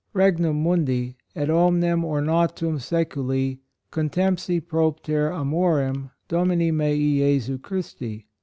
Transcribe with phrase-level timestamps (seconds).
[0.15, 3.59] Begnum mundi et omnem ornatum seculi
[3.91, 8.25] con temp si propter amor em Domini mei Jesu Christi."